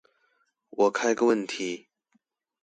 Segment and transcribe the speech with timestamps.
[0.71, 1.89] 我開個問題